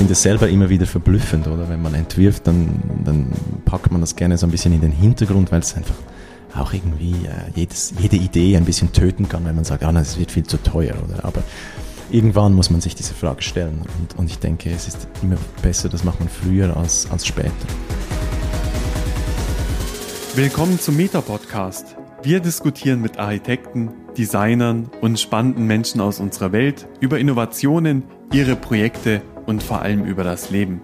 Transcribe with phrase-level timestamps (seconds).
[0.00, 1.68] finde es selber immer wieder verblüffend, oder?
[1.68, 3.26] Wenn man entwirft, dann, dann
[3.66, 5.94] packt man das gerne so ein bisschen in den Hintergrund, weil es einfach
[6.54, 10.18] auch irgendwie äh, jedes, jede Idee ein bisschen töten kann, wenn man sagt, ah, das
[10.18, 11.22] wird viel zu teuer, oder?
[11.26, 11.42] Aber
[12.10, 13.82] irgendwann muss man sich diese Frage stellen.
[13.98, 17.52] Und, und ich denke, es ist immer besser, das macht man früher als, als später.
[20.34, 21.94] Willkommen zum Meta-Podcast.
[22.22, 29.20] Wir diskutieren mit Architekten, Designern und spannenden Menschen aus unserer Welt über Innovationen, ihre Projekte
[29.50, 30.80] und vor allem über das Leben.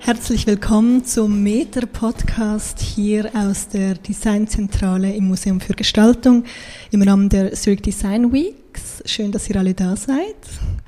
[0.00, 6.44] Herzlich willkommen zum Meter Podcast hier aus der Designzentrale im Museum für Gestaltung
[6.90, 9.04] im Rahmen der Zurich Design Weeks.
[9.04, 10.36] Schön, dass ihr alle da seid.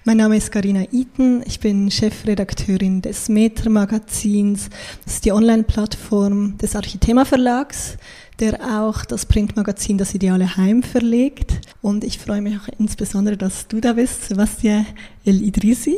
[0.05, 1.45] Mein Name ist Karina Eaton.
[1.47, 4.71] Ich bin Chefredakteurin des Meter Magazins.
[5.05, 7.97] Das ist die Online-Plattform des Architema Verlags
[8.41, 11.61] der auch das Printmagazin Das Ideale Heim verlegt.
[11.83, 14.87] Und ich freue mich auch insbesondere, dass du da bist, Sebastian
[15.25, 15.97] El Idrisi.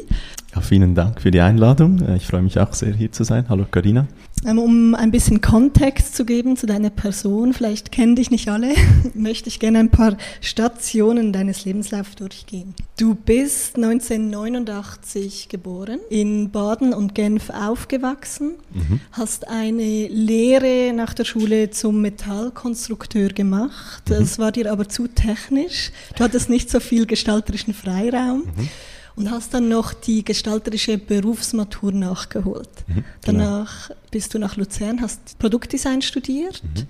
[0.54, 2.00] Ja, vielen Dank für die Einladung.
[2.00, 3.46] Äh, ich freue mich auch sehr, hier zu sein.
[3.48, 4.06] Hallo Karina.
[4.44, 8.74] Ähm, um ein bisschen Kontext zu geben zu deiner Person, vielleicht kennen dich nicht alle,
[9.14, 12.74] möchte ich gerne ein paar Stationen deines Lebenslaufs durchgehen.
[12.98, 19.00] Du bist 1989 geboren, in Baden und Genf aufgewachsen, mhm.
[19.12, 24.08] hast eine Lehre nach der Schule zum Metallkonstrukteur gemacht.
[24.08, 24.14] Mhm.
[24.14, 25.92] Das war dir aber zu technisch.
[26.16, 28.44] Du hattest nicht so viel gestalterischen Freiraum.
[28.56, 28.68] Mhm
[29.16, 32.68] und hast dann noch die gestalterische Berufsmatur nachgeholt.
[32.86, 33.38] Mhm, genau.
[33.38, 36.86] Danach bist du nach Luzern, hast Produktdesign studiert, mhm.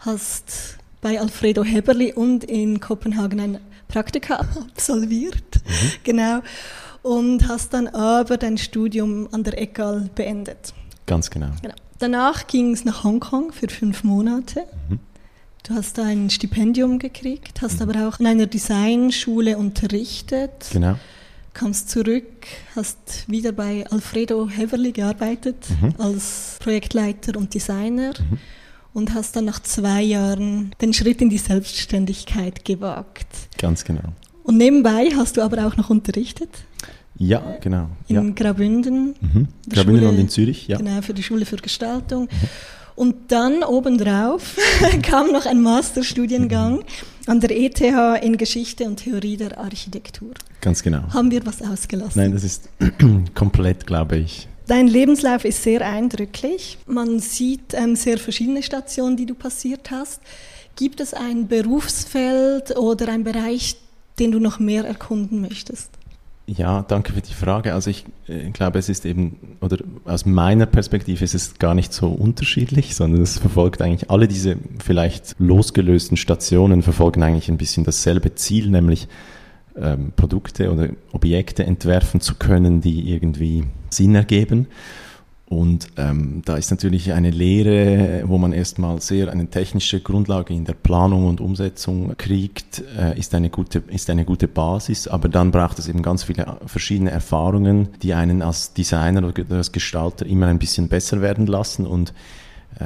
[0.00, 5.90] hast bei Alfredo Heberli und in Kopenhagen ein Praktika absolviert, mhm.
[6.02, 6.40] genau,
[7.02, 10.72] und hast dann aber dein Studium an der EGAL beendet.
[11.06, 11.50] Ganz genau.
[11.60, 11.74] genau.
[11.98, 14.64] Danach ging es nach Hongkong für fünf Monate.
[14.88, 14.98] Mhm.
[15.66, 17.88] Du hast ein Stipendium gekriegt, hast mhm.
[17.88, 20.50] aber auch in einer Designschule unterrichtet.
[20.72, 20.96] Genau
[21.54, 25.94] kamst zurück, hast wieder bei Alfredo Heverly gearbeitet mhm.
[25.98, 28.38] als Projektleiter und Designer mhm.
[28.92, 33.28] und hast dann nach zwei Jahren den Schritt in die Selbstständigkeit gewagt.
[33.56, 34.12] Ganz genau.
[34.42, 36.50] Und nebenbei hast du aber auch noch unterrichtet.
[37.16, 37.88] Ja, genau.
[38.08, 38.34] In ja.
[38.34, 39.14] Graubünden.
[39.20, 39.48] Mhm.
[39.70, 40.76] Graubünden Schule, und in Zürich, ja.
[40.76, 42.24] Genau, für die Schule für Gestaltung.
[42.24, 42.48] Mhm.
[42.96, 44.56] Und dann obendrauf
[45.02, 46.84] kam noch ein Masterstudiengang
[47.26, 50.32] an der ETH in Geschichte und Theorie der Architektur.
[50.60, 51.02] Ganz genau.
[51.12, 52.20] Haben wir was ausgelassen?
[52.20, 52.68] Nein, das ist
[53.34, 54.48] komplett, glaube ich.
[54.66, 56.78] Dein Lebenslauf ist sehr eindrücklich.
[56.86, 60.22] Man sieht ähm, sehr verschiedene Stationen, die du passiert hast.
[60.76, 63.76] Gibt es ein Berufsfeld oder einen Bereich,
[64.18, 65.90] den du noch mehr erkunden möchtest?
[66.46, 67.72] Ja, danke für die Frage.
[67.72, 71.92] Also ich äh, glaube, es ist eben, oder aus meiner Perspektive ist es gar nicht
[71.92, 77.84] so unterschiedlich, sondern es verfolgt eigentlich alle diese vielleicht losgelösten Stationen verfolgen eigentlich ein bisschen
[77.84, 79.08] dasselbe Ziel, nämlich
[79.74, 84.66] ähm, Produkte oder Objekte entwerfen zu können, die irgendwie Sinn ergeben.
[85.46, 90.64] Und ähm, da ist natürlich eine Lehre, wo man erstmal sehr eine technische Grundlage in
[90.64, 95.06] der Planung und Umsetzung kriegt, äh, ist, eine gute, ist eine gute Basis.
[95.06, 99.70] Aber dann braucht es eben ganz viele verschiedene Erfahrungen, die einen als Designer oder als
[99.70, 101.86] Gestalter immer ein bisschen besser werden lassen.
[101.86, 102.14] Und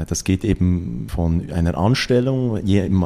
[0.06, 2.58] das geht eben von einer Anstellung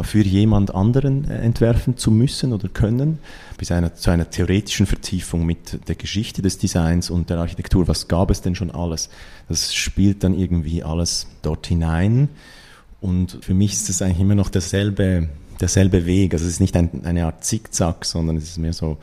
[0.02, 3.18] für jemand anderen äh, entwerfen zu müssen oder können,
[3.56, 7.86] bis einer, zu einer theoretischen Vertiefung mit der Geschichte des Designs und der Architektur.
[7.86, 9.10] Was gab es denn schon alles?
[9.48, 12.28] Das spielt dann irgendwie alles dort hinein.
[13.00, 15.28] Und für mich ist es eigentlich immer noch derselbe,
[15.60, 16.34] derselbe Weg.
[16.34, 18.98] Also es ist nicht ein, eine Art Zickzack, sondern es ist mehr so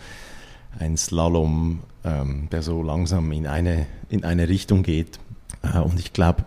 [0.78, 5.20] ein Slalom, ähm, der so langsam in eine, in eine Richtung geht.
[5.64, 6.44] Äh, und ich glaube,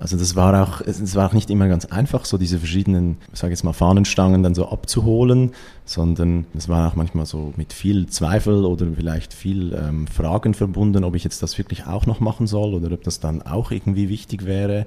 [0.00, 3.38] also das war auch, es war auch nicht immer ganz einfach, so diese verschiedenen, ich
[3.40, 5.52] sage jetzt mal, Fahnenstangen dann so abzuholen,
[5.84, 11.02] sondern es war auch manchmal so mit viel Zweifel oder vielleicht viel ähm, Fragen verbunden,
[11.02, 14.08] ob ich jetzt das wirklich auch noch machen soll oder ob das dann auch irgendwie
[14.08, 14.86] wichtig wäre.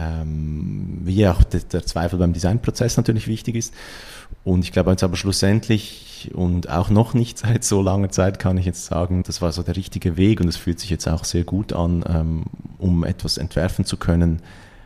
[0.00, 3.74] Ähm, wie auch der, der Zweifel beim Designprozess natürlich wichtig ist.
[4.44, 8.58] Und ich glaube jetzt aber schlussendlich und auch noch nicht seit so langer Zeit kann
[8.58, 11.24] ich jetzt sagen, das war so der richtige Weg und es fühlt sich jetzt auch
[11.24, 12.44] sehr gut an, ähm,
[12.78, 14.40] um etwas entwerfen zu können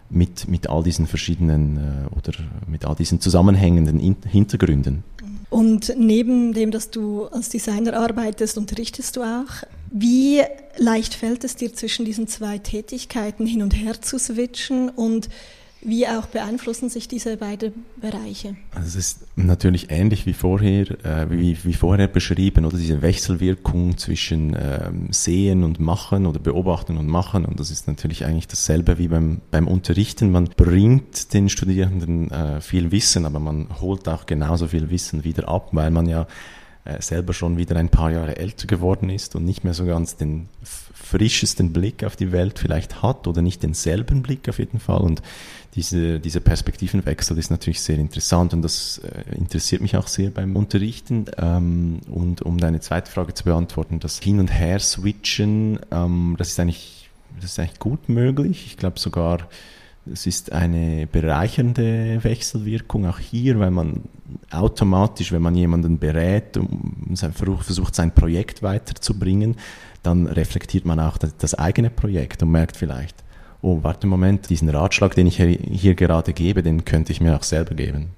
[0.08, 2.32] mit, mit all diesen verschiedenen äh, oder
[2.66, 5.02] mit all diesen zusammenhängenden Hintergründen.
[5.48, 9.64] Und neben dem, dass du als Designer arbeitest, unterrichtest du auch.
[9.90, 10.42] Wie
[10.76, 15.28] leicht fällt es dir zwischen diesen zwei Tätigkeiten hin und her zu switchen und
[15.86, 18.56] wie auch beeinflussen sich diese beiden Bereiche?
[18.74, 23.96] Also es ist natürlich ähnlich wie vorher, äh, wie, wie vorher beschrieben, oder diese Wechselwirkung
[23.96, 27.44] zwischen ähm, Sehen und Machen oder Beobachten und Machen.
[27.44, 30.32] Und das ist natürlich eigentlich dasselbe wie beim, beim Unterrichten.
[30.32, 35.48] Man bringt den Studierenden äh, viel Wissen, aber man holt auch genauso viel Wissen wieder
[35.48, 36.26] ab, weil man ja
[36.86, 40.16] äh, selber schon wieder ein paar Jahre älter geworden ist und nicht mehr so ganz
[40.16, 40.48] den
[41.06, 45.00] frischesten Blick auf die Welt vielleicht hat oder nicht denselben Blick auf jeden Fall.
[45.00, 45.20] Und
[45.76, 50.56] diese, dieser Perspektivenwechsel ist natürlich sehr interessant und das äh, interessiert mich auch sehr beim
[50.56, 51.26] Unterrichten.
[51.36, 56.60] Ähm, und um deine zweite Frage zu beantworten, das Hin- und Her-Switchen, ähm, das ist
[56.60, 58.64] eigentlich, das ist eigentlich gut möglich.
[58.66, 59.48] Ich glaube sogar,
[60.10, 64.04] es ist eine bereichernde Wechselwirkung auch hier, weil man
[64.50, 69.56] automatisch, wenn man jemanden berät und versucht, sein Projekt weiterzubringen,
[70.02, 73.25] dann reflektiert man auch das eigene Projekt und merkt vielleicht,
[73.62, 77.36] oh, warte einen Moment, diesen Ratschlag, den ich hier gerade gebe, den könnte ich mir
[77.36, 78.10] auch selber geben.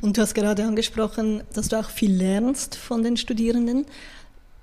[0.00, 3.86] Und du hast gerade angesprochen, dass du auch viel lernst von den Studierenden.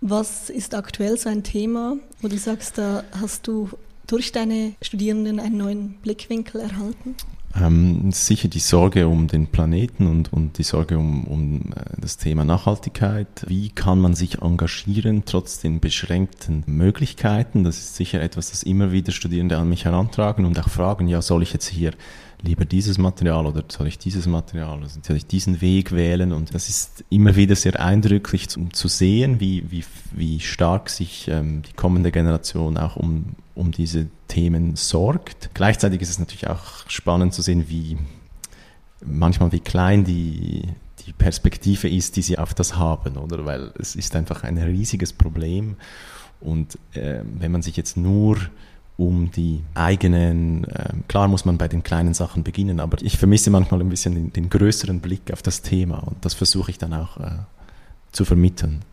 [0.02, 3.70] Was ist aktuell so ein Thema, wo du sagst, da hast du
[4.08, 7.16] durch deine Studierenden einen neuen Blickwinkel erhalten?
[7.58, 12.18] Ähm, sicher die Sorge um den Planeten und, und die Sorge um, um äh, das
[12.18, 13.46] Thema Nachhaltigkeit.
[13.48, 17.64] Wie kann man sich engagieren trotz den beschränkten Möglichkeiten?
[17.64, 21.22] Das ist sicher etwas, das immer wieder Studierende an mich herantragen und auch fragen, ja,
[21.22, 21.92] soll ich jetzt hier
[22.46, 26.32] lieber dieses Material oder soll ich dieses Material, oder soll ich diesen Weg wählen?
[26.32, 31.28] Und das ist immer wieder sehr eindrücklich zu, zu sehen, wie, wie, wie stark sich
[31.28, 35.50] ähm, die kommende Generation auch um, um diese Themen sorgt.
[35.54, 37.98] Gleichzeitig ist es natürlich auch spannend zu sehen, wie
[39.04, 40.64] manchmal wie klein die,
[41.06, 43.46] die Perspektive ist, die sie auf das haben, oder?
[43.46, 45.76] Weil es ist einfach ein riesiges Problem.
[46.40, 48.38] Und äh, wenn man sich jetzt nur
[48.98, 53.50] um die eigenen, äh, klar muss man bei den kleinen Sachen beginnen, aber ich vermisse
[53.50, 56.94] manchmal ein bisschen den, den größeren Blick auf das Thema und das versuche ich dann
[56.94, 57.40] auch äh,
[58.12, 58.84] zu vermitteln.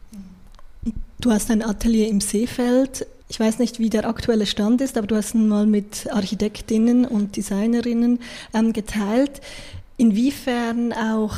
[1.21, 3.07] Du hast ein Atelier im Seefeld.
[3.29, 7.05] Ich weiß nicht, wie der aktuelle Stand ist, aber du hast ihn mal mit Architektinnen
[7.05, 8.19] und Designerinnen
[8.53, 9.41] ähm, geteilt.
[9.97, 11.37] Inwiefern auch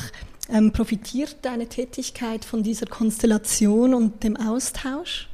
[0.48, 5.28] ähm, profitiert deine Tätigkeit von dieser Konstellation und dem Austausch?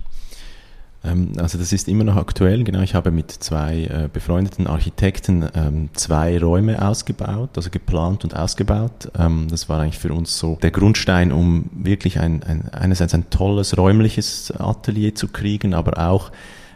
[1.04, 2.80] Ähm, also das ist immer noch aktuell, genau.
[2.80, 9.10] Ich habe mit zwei äh, befreundeten Architekten ähm, zwei Räume ausgebaut, also geplant und ausgebaut.
[9.18, 13.30] Ähm, das war eigentlich für uns so der Grundstein, um wirklich ein, ein, einerseits ein
[13.30, 16.30] tolles räumliches Atelier zu kriegen, aber auch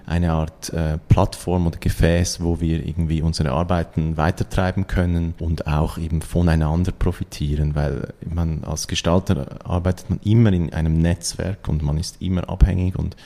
[0.06, 5.96] eine Art äh, Plattform oder Gefäß, wo wir irgendwie unsere Arbeiten weitertreiben können und auch
[5.96, 11.96] eben voneinander profitieren, weil man als Gestalter arbeitet man immer in einem Netzwerk und man
[11.96, 13.16] ist immer abhängig und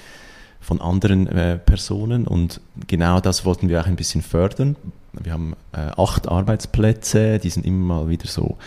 [0.68, 4.76] von anderen äh, Personen und genau das wollten wir auch ein bisschen fördern.
[5.14, 8.58] Wir haben äh, acht Arbeitsplätze, die sind immer mal wieder so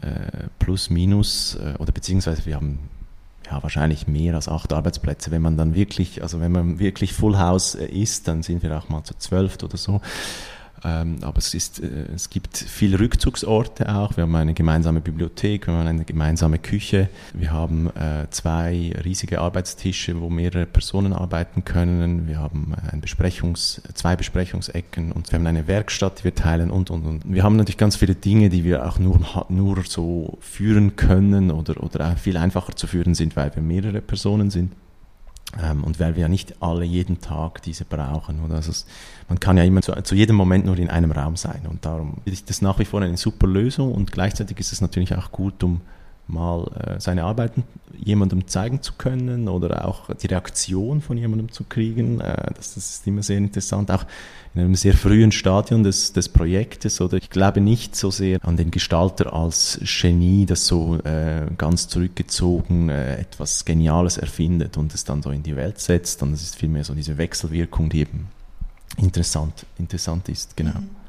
[0.00, 2.80] äh, plus, minus äh, oder beziehungsweise wir haben
[3.48, 5.30] ja wahrscheinlich mehr als acht Arbeitsplätze.
[5.30, 8.76] Wenn man dann wirklich, also wenn man wirklich Full House äh, ist, dann sind wir
[8.76, 10.00] auch mal zu zwölf oder so.
[10.84, 14.16] Ähm, aber es, ist, äh, es gibt viele Rückzugsorte auch.
[14.16, 17.08] Wir haben eine gemeinsame Bibliothek, wir haben eine gemeinsame Küche.
[17.32, 22.28] Wir haben äh, zwei riesige Arbeitstische, wo mehrere Personen arbeiten können.
[22.28, 26.90] Wir haben ein Besprechungs-, zwei Besprechungsecken und wir haben eine Werkstatt, die wir teilen und,
[26.90, 27.22] und, und.
[27.24, 31.82] Wir haben natürlich ganz viele Dinge, die wir auch nur, nur so führen können oder,
[31.82, 34.72] oder viel einfacher zu führen sind, weil wir mehrere Personen sind.
[35.62, 38.44] Ähm, und weil wir ja nicht alle jeden Tag diese brauchen.
[38.44, 38.56] Oder?
[38.56, 38.86] Also es,
[39.28, 41.62] man kann ja immer zu, zu, jedem Moment nur in einem Raum sein.
[41.68, 43.92] Und darum ist das nach wie vor eine super Lösung.
[43.92, 45.80] Und gleichzeitig ist es natürlich auch gut, um
[46.26, 47.64] mal äh, seine Arbeiten
[47.96, 52.20] jemandem zeigen zu können oder auch die Reaktion von jemandem zu kriegen.
[52.20, 54.04] Äh, das, das, ist immer sehr interessant, auch
[54.54, 57.00] in einem sehr frühen Stadion des, des Projektes.
[57.00, 61.88] Oder ich glaube nicht so sehr an den Gestalter als Genie, das so äh, ganz
[61.88, 66.22] zurückgezogen äh, etwas Geniales erfindet und es dann so in die Welt setzt.
[66.22, 68.28] Und es ist vielmehr so diese Wechselwirkung, die eben
[68.96, 70.56] interessant, interessant ist.
[70.56, 70.78] Genau.
[70.78, 71.03] Mhm.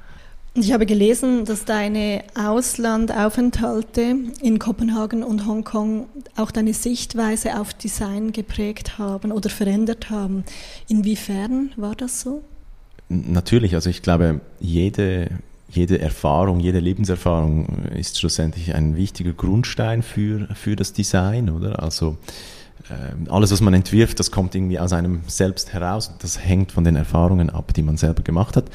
[0.58, 6.06] Ich habe gelesen, dass deine Auslandaufenthalte in Kopenhagen und Hongkong
[6.38, 10.46] auch deine Sichtweise auf Design geprägt haben oder verändert haben.
[10.88, 12.42] Inwiefern war das so?
[13.10, 15.30] Natürlich, also ich glaube, jede,
[15.70, 21.84] jede Erfahrung, jede Lebenserfahrung ist schlussendlich ein wichtiger Grundstein für, für das Design, oder?
[21.84, 22.16] Also
[22.90, 26.14] äh, alles, was man entwirft, das kommt irgendwie aus einem selbst heraus.
[26.20, 28.72] Das hängt von den Erfahrungen ab, die man selber gemacht hat.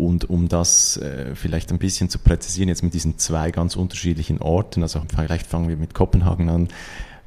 [0.00, 4.38] Und um das äh, vielleicht ein bisschen zu präzisieren, jetzt mit diesen zwei ganz unterschiedlichen
[4.38, 6.68] Orten, also vielleicht fangen wir mit Kopenhagen an,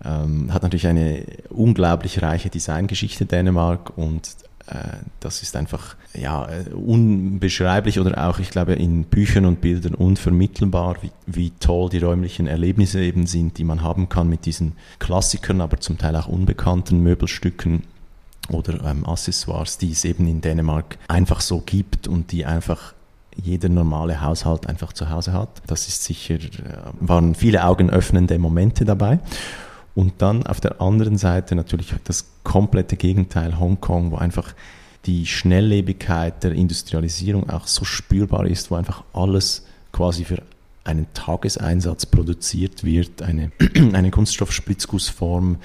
[0.03, 4.27] ähm, hat natürlich eine unglaublich reiche Designgeschichte Dänemark und
[4.67, 10.97] äh, das ist einfach ja, unbeschreiblich oder auch, ich glaube, in Büchern und Bildern unvermittelbar,
[11.01, 15.61] wie, wie toll die räumlichen Erlebnisse eben sind, die man haben kann mit diesen Klassikern,
[15.61, 17.83] aber zum Teil auch unbekannten Möbelstücken
[18.53, 22.93] oder ähm, Accessoires, die es eben in Dänemark einfach so gibt und die einfach
[23.35, 25.61] jeder normale Haushalt einfach zu Hause hat.
[25.67, 26.39] Das ist sicher, äh,
[26.99, 29.19] waren viele augenöffnende Momente dabei.
[29.95, 34.53] Und dann auf der anderen Seite natürlich das komplette Gegenteil, Hongkong, wo einfach
[35.05, 40.41] die Schnelllebigkeit der Industrialisierung auch so spürbar ist, wo einfach alles quasi für
[40.83, 43.51] einen Tageseinsatz produziert wird, eine,
[43.93, 45.57] eine Kunststoffspritzgussform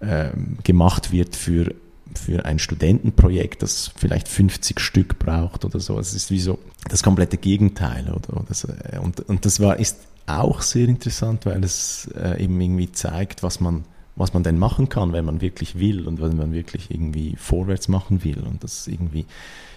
[0.00, 0.30] äh,
[0.62, 1.74] gemacht wird für,
[2.18, 5.98] für ein Studentenprojekt, das vielleicht 50 Stück braucht oder so.
[5.98, 8.08] Es ist wie so das komplette Gegenteil.
[8.08, 8.68] Oder, oder so.
[9.02, 13.60] und, und das war, ist auch sehr interessant, weil es äh, eben irgendwie zeigt, was
[13.60, 13.84] man
[14.16, 17.88] was man denn machen kann, wenn man wirklich will und wenn man wirklich irgendwie vorwärts
[17.88, 18.40] machen will.
[18.40, 19.24] Und das irgendwie,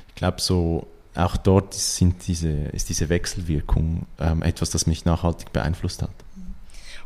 [0.10, 5.54] ich glaube, so auch dort sind diese, ist diese Wechselwirkung ähm, etwas, das mich nachhaltig
[5.54, 6.12] beeinflusst hat.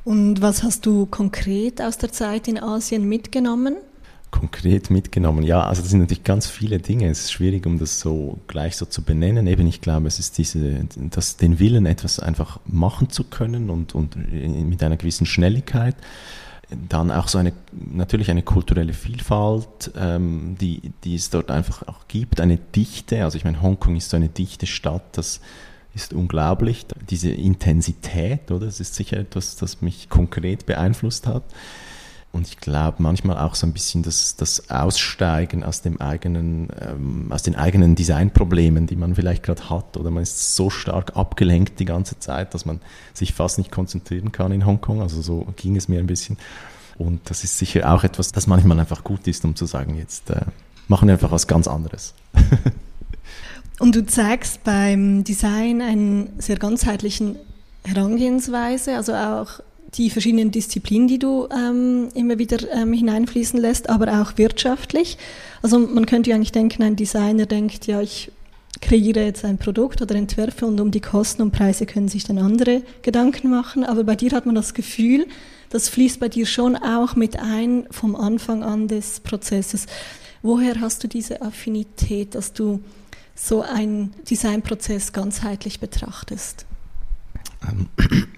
[0.03, 3.75] Und was hast du konkret aus der Zeit in Asien mitgenommen?
[4.31, 7.09] Konkret mitgenommen, ja, also das sind natürlich ganz viele Dinge.
[7.09, 9.47] Es ist schwierig, um das so gleich so zu benennen.
[9.47, 13.95] Eben, ich glaube, es ist diese, das, den Willen, etwas einfach machen zu können und,
[13.95, 15.95] und mit einer gewissen Schnelligkeit
[16.89, 22.07] dann auch so eine, natürlich eine kulturelle Vielfalt, ähm, die, die es dort einfach auch
[22.07, 25.39] gibt, eine Dichte, also ich meine, Hongkong ist so eine dichte Stadt, das
[25.95, 28.65] ist unglaublich, diese Intensität, oder?
[28.65, 31.43] Das ist sicher etwas, das mich konkret beeinflusst hat.
[32.37, 37.31] Und ich glaube manchmal auch so ein bisschen das, das Aussteigen aus dem eigenen, ähm,
[37.31, 39.97] aus den eigenen Designproblemen, die man vielleicht gerade hat.
[39.97, 42.79] Oder man ist so stark abgelenkt die ganze Zeit, dass man
[43.15, 45.01] sich fast nicht konzentrieren kann in Hongkong.
[45.01, 46.37] Also so ging es mir ein bisschen.
[46.99, 50.29] Und das ist sicher auch etwas, das manchmal einfach gut ist, um zu sagen, jetzt
[50.29, 50.41] äh,
[50.87, 52.13] machen wir einfach was ganz anderes.
[53.79, 57.35] Und du zeigst beim Design einen sehr ganzheitlichen
[57.83, 59.59] Herangehensweise, also auch
[59.93, 65.17] die verschiedenen Disziplinen, die du ähm, immer wieder ähm, hineinfließen lässt, aber auch wirtschaftlich.
[65.61, 68.31] Also man könnte ja eigentlich denken, ein Designer denkt, ja, ich
[68.81, 72.37] kreiere jetzt ein Produkt oder entwerfe und um die Kosten und Preise können sich dann
[72.37, 73.83] andere Gedanken machen.
[73.83, 75.25] Aber bei dir hat man das Gefühl,
[75.69, 79.85] das fließt bei dir schon auch mit ein vom Anfang an des Prozesses.
[80.41, 82.81] Woher hast du diese Affinität, dass du
[83.35, 86.65] so einen Designprozess ganzheitlich betrachtest?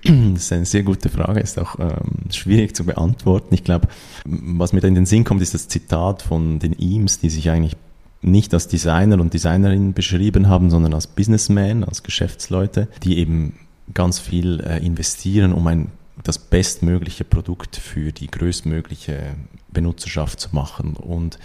[0.33, 3.53] Das ist eine sehr gute Frage, ist auch ähm, schwierig zu beantworten.
[3.53, 3.87] Ich glaube,
[4.25, 7.49] was mir da in den Sinn kommt, ist das Zitat von den Eames, die sich
[7.49, 7.75] eigentlich
[8.21, 13.53] nicht als Designer und Designerin beschrieben haben, sondern als Businessmen, als Geschäftsleute, die eben
[13.93, 15.91] ganz viel äh, investieren, um ein
[16.23, 19.35] das bestmögliche Produkt für die größtmögliche
[19.71, 20.95] Benutzerschaft zu machen.
[20.95, 21.39] Und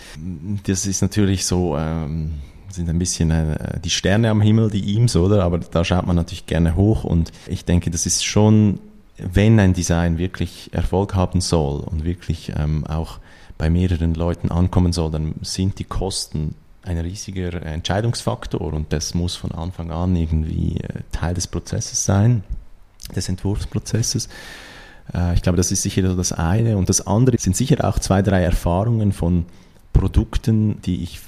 [0.66, 2.33] das ist natürlich so, ähm,
[2.75, 5.43] sind ein bisschen äh, die Sterne am Himmel, die Eames, oder?
[5.43, 8.81] Aber da schaut man natürlich gerne hoch und ich denke, das ist schon,
[9.19, 13.19] wenn ein Design wirklich Erfolg haben soll und wirklich ähm, auch
[13.57, 19.37] bei mehreren Leuten ankommen soll, dann sind die Kosten ein riesiger Entscheidungsfaktor und das muss
[19.37, 22.45] von Anfang an irgendwie äh, Teil des Prozesses sein,
[23.14, 24.28] des Entwurfsprozesses.
[25.12, 26.76] Äh, ich glaube, das ist sicher das eine.
[26.76, 29.47] Und das andere sind sicher auch zwei, drei Erfahrungen von
[29.93, 31.21] Produkten, die ich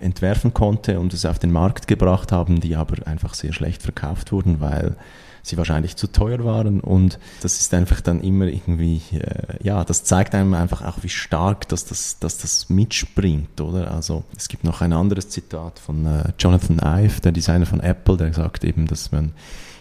[0.00, 4.32] entwerfen konnte und es auf den Markt gebracht haben, die aber einfach sehr schlecht verkauft
[4.32, 4.96] wurden, weil
[5.42, 10.02] sie wahrscheinlich zu teuer waren und das ist einfach dann immer irgendwie, äh, ja, das
[10.02, 13.92] zeigt einem einfach auch, wie stark dass das, dass das mitspringt, oder?
[13.92, 18.16] Also es gibt noch ein anderes Zitat von äh, Jonathan Ive, der Designer von Apple,
[18.16, 19.32] der sagt eben, dass man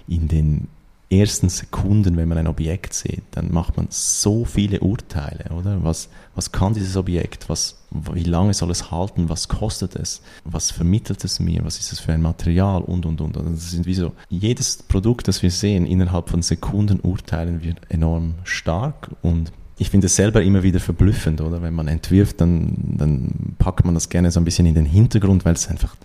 [0.08, 0.68] in den
[1.10, 5.84] ersten Sekunden, wenn man ein Objekt sieht, dann macht man so viele Urteile, oder?
[5.84, 7.48] Was, was kann dieses Objekt?
[7.48, 9.30] Was, wie lange soll es halten?
[9.30, 10.22] Was kostet es?
[10.44, 11.64] Was vermittelt es mir?
[11.64, 12.82] Was ist es für ein Material?
[12.82, 13.38] Und, und, und.
[13.38, 17.76] Also das sind wie so, jedes Produkt, das wir sehen, innerhalb von Sekunden urteilen wir
[17.90, 21.62] enorm stark und ich finde es selber immer wieder verblüffend, oder?
[21.62, 25.44] Wenn man entwirft, dann, dann packt man das gerne so ein bisschen in den Hintergrund,
[25.44, 25.98] weil es einfach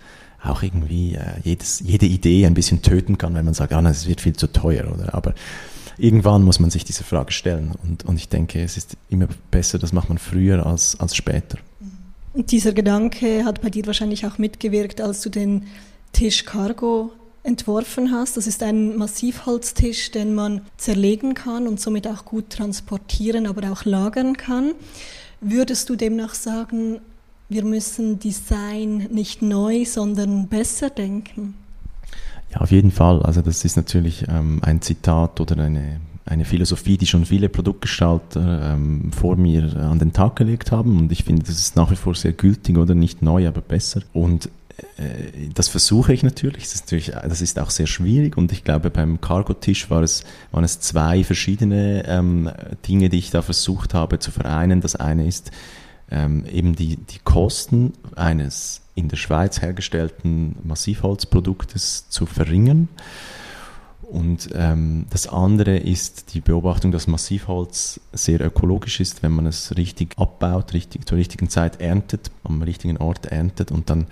[0.43, 4.07] auch irgendwie äh, jedes, jede Idee ein bisschen töten kann, wenn man sagt, ah, es
[4.07, 4.91] wird viel zu teuer.
[4.91, 5.13] Oder?
[5.13, 5.33] Aber
[5.97, 7.73] irgendwann muss man sich diese Frage stellen.
[7.83, 11.57] Und, und ich denke, es ist immer besser, das macht man früher als, als später.
[12.33, 15.63] Und dieser Gedanke hat bei dir wahrscheinlich auch mitgewirkt, als du den
[16.13, 17.11] Tisch Cargo
[17.43, 18.37] entworfen hast.
[18.37, 23.85] Das ist ein Massivholztisch, den man zerlegen kann und somit auch gut transportieren, aber auch
[23.85, 24.73] lagern kann.
[25.41, 27.01] Würdest du demnach sagen,
[27.51, 31.53] wir müssen Design nicht neu, sondern besser denken.
[32.51, 33.21] Ja, auf jeden Fall.
[33.23, 38.73] Also das ist natürlich ähm, ein Zitat oder eine, eine Philosophie, die schon viele Produktgestalter
[38.73, 40.97] ähm, vor mir an den Tag gelegt haben.
[40.97, 44.01] Und ich finde, das ist nach wie vor sehr gültig oder nicht neu, aber besser.
[44.13, 44.49] Und
[44.97, 46.63] äh, das versuche ich natürlich.
[46.63, 47.11] Das ist, natürlich.
[47.11, 48.37] das ist auch sehr schwierig.
[48.37, 52.49] Und ich glaube, beim Cargo-Tisch war es, waren es zwei verschiedene ähm,
[52.87, 54.79] Dinge, die ich da versucht habe zu vereinen.
[54.79, 55.51] Das eine ist,
[56.11, 62.89] ähm, eben die, die Kosten eines in der Schweiz hergestellten Massivholzproduktes zu verringern.
[64.01, 69.77] Und ähm, das andere ist die Beobachtung, dass Massivholz sehr ökologisch ist, wenn man es
[69.77, 74.07] richtig abbaut, richtig, zur richtigen Zeit erntet, am richtigen Ort erntet und dann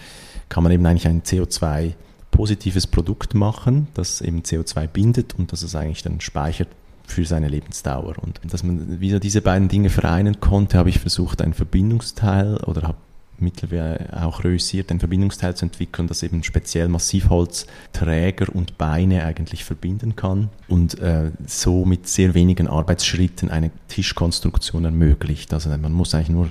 [0.47, 1.95] kann man eben eigentlich ein CO2
[2.31, 6.69] positives Produkt machen, das eben CO2 bindet und das es eigentlich dann speichert
[7.11, 8.15] für seine Lebensdauer.
[8.19, 12.83] Und dass man wieder diese beiden Dinge vereinen konnte, habe ich versucht, ein Verbindungsteil oder
[12.83, 12.97] habe
[13.41, 19.63] mittlerweile auch reüssiert, ein Verbindungsteil zu entwickeln, das eben speziell Massivholz Träger und Beine eigentlich
[19.63, 25.53] verbinden kann und äh, so mit sehr wenigen Arbeitsschritten eine Tischkonstruktion ermöglicht.
[25.53, 26.47] Also man muss eigentlich nur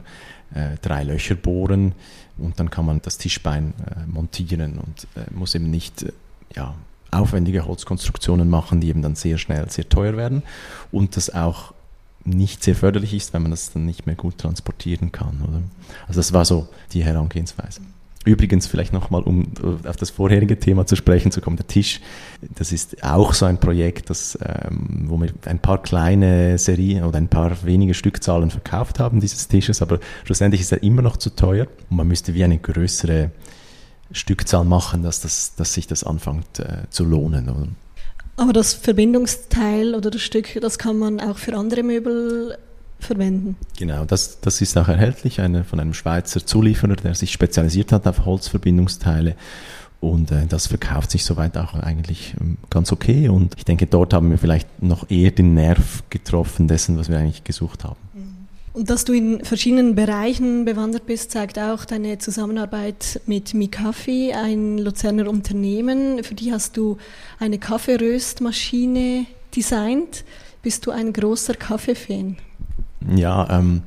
[0.55, 1.93] äh, drei Löcher bohren
[2.39, 6.13] und dann kann man das Tischbein äh, montieren und äh, muss eben nicht äh,
[6.57, 6.75] ja,
[7.11, 10.43] aufwendige Holzkonstruktionen machen, die eben dann sehr schnell sehr teuer werden
[10.93, 11.73] und das auch
[12.25, 15.41] nicht sehr förderlich ist, wenn man das dann nicht mehr gut transportieren kann.
[15.43, 15.63] Oder?
[16.07, 17.81] Also das war so die Herangehensweise.
[18.25, 19.47] Übrigens, vielleicht nochmal, um
[19.87, 22.01] auf das vorherige Thema zu sprechen zu kommen, der Tisch,
[22.43, 27.17] das ist auch so ein Projekt, das, ähm, wo wir ein paar kleine Serien oder
[27.17, 31.31] ein paar wenige Stückzahlen verkauft haben, dieses Tisches, aber schlussendlich ist er immer noch zu
[31.31, 33.31] teuer und man müsste wie eine größere
[34.13, 37.49] Stückzahl machen, dass, das, dass sich das anfängt äh, zu lohnen.
[37.49, 37.69] Oder?
[38.37, 42.57] Aber das Verbindungsteil oder das Stück, das kann man auch für andere Möbel
[43.01, 43.57] verwenden.
[43.77, 48.07] Genau, das, das ist auch erhältlich eine, von einem Schweizer Zulieferer, der sich spezialisiert hat
[48.07, 49.37] auf Holzverbindungsteile.
[50.01, 53.29] Und äh, das verkauft sich soweit auch eigentlich ähm, ganz okay.
[53.29, 57.19] Und ich denke, dort haben wir vielleicht noch eher den Nerv getroffen dessen, was wir
[57.19, 57.97] eigentlich gesucht haben.
[58.79, 64.79] Und dass du in verschiedenen Bereichen bewandert bist, zeigt auch deine Zusammenarbeit mit Mikafi, ein
[64.79, 66.23] Luzerner Unternehmen.
[66.23, 66.97] Für die hast du
[67.41, 70.23] eine Kaffeeröstmaschine designt.
[70.63, 72.37] Bist du ein großer Kaffeefan?
[73.17, 73.83] Ja, ähm,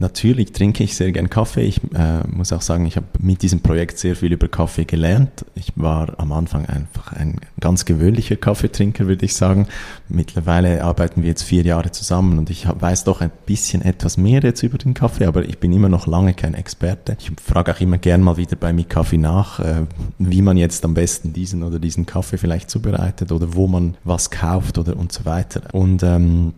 [0.00, 1.62] Natürlich trinke ich sehr gern Kaffee.
[1.62, 5.44] Ich äh, muss auch sagen, ich habe mit diesem Projekt sehr viel über Kaffee gelernt.
[5.56, 9.66] Ich war am Anfang einfach ein ganz gewöhnlicher Kaffeetrinker, würde ich sagen.
[10.08, 14.40] Mittlerweile arbeiten wir jetzt vier Jahre zusammen und ich weiß doch ein bisschen etwas mehr
[14.40, 17.16] jetzt über den Kaffee, aber ich bin immer noch lange kein Experte.
[17.18, 19.86] Ich frage auch immer gern mal wieder bei Mi Kaffee nach, äh,
[20.20, 24.30] wie man jetzt am besten diesen oder diesen Kaffee vielleicht zubereitet oder wo man was
[24.30, 25.62] kauft oder und so weiter.
[25.72, 26.52] Und ähm,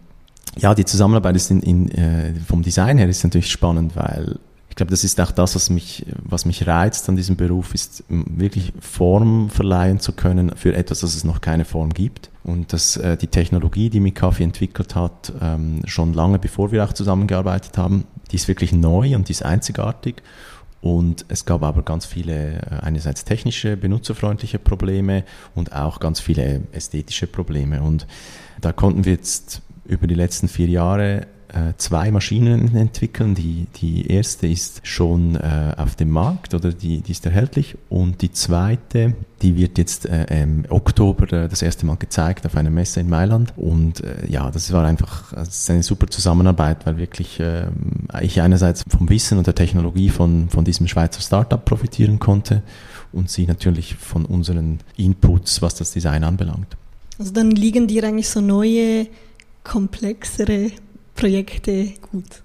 [0.58, 4.38] ja, die Zusammenarbeit ist in, in, äh, vom Design her ist natürlich spannend, weil
[4.70, 8.04] ich glaube, das ist auch das, was mich, was mich reizt an diesem Beruf, ist
[8.08, 12.30] wirklich Form verleihen zu können für etwas, das es noch keine Form gibt.
[12.44, 16.92] Und dass äh, die Technologie, die Mikafi entwickelt hat, ähm, schon lange bevor wir auch
[16.92, 20.22] zusammengearbeitet haben, die ist wirklich neu und die ist einzigartig.
[20.80, 25.24] Und es gab aber ganz viele, äh, einerseits technische, benutzerfreundliche Probleme
[25.54, 27.82] und auch ganz viele ästhetische Probleme.
[27.82, 28.06] Und
[28.60, 33.34] da konnten wir jetzt über die letzten vier Jahre äh, zwei Maschinen entwickeln.
[33.34, 38.22] Die, die erste ist schon äh, auf dem Markt oder die, die ist erhältlich und
[38.22, 42.70] die zweite, die wird jetzt äh, im Oktober äh, das erste Mal gezeigt auf einer
[42.70, 47.40] Messe in Mailand und äh, ja, das war einfach das eine super Zusammenarbeit, weil wirklich
[47.40, 47.64] äh,
[48.20, 52.62] ich einerseits vom Wissen und der Technologie von, von diesem Schweizer Startup profitieren konnte
[53.12, 56.76] und sie natürlich von unseren Inputs, was das Design anbelangt.
[57.18, 59.08] Also dann liegen dir eigentlich so neue
[59.64, 60.72] komplexere
[61.14, 62.42] Projekte gut.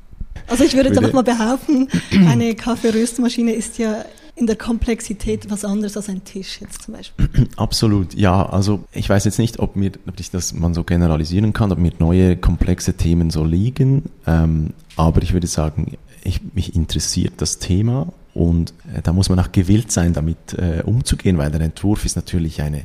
[0.47, 1.87] Also ich würde, würde doch mal behaupten,
[2.27, 7.29] eine Kaffeeröstmaschine ist ja in der Komplexität was anderes als ein Tisch jetzt zum Beispiel.
[7.55, 8.45] Absolut, ja.
[8.47, 11.79] Also ich weiß jetzt nicht, ob mir, ob ich das man so generalisieren kann, ob
[11.79, 14.03] mir neue komplexe Themen so liegen.
[14.27, 19.39] Ähm, aber ich würde sagen, ich, mich interessiert das Thema und äh, da muss man
[19.39, 22.83] auch gewillt sein, damit äh, umzugehen, weil der Entwurf ist natürlich eine